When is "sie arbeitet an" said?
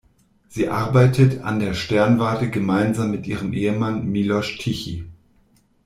0.49-1.59